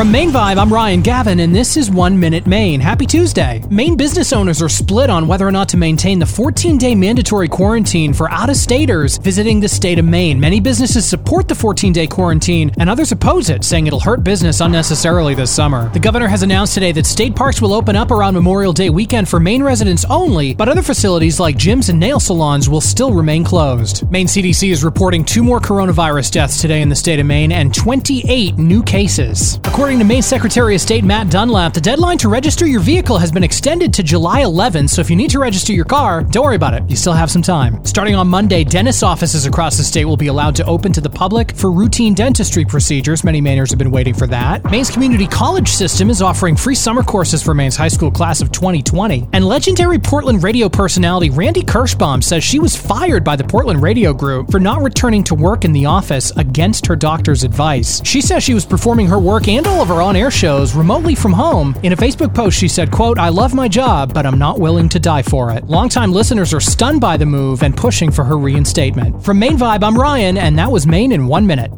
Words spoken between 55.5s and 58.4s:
in the office against her doctor's advice. She